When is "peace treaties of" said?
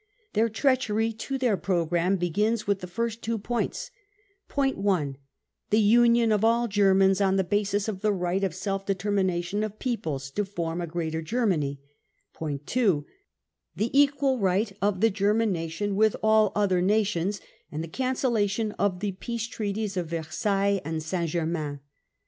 19.11-20.07